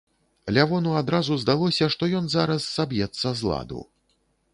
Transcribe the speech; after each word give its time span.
Лявону 0.57 0.95
адразу 1.01 1.37
здалося, 1.43 1.89
што 1.95 2.09
ён 2.21 2.31
зараз 2.37 2.65
саб'ецца 2.79 3.35
з 3.43 3.49
ладу. 3.51 3.83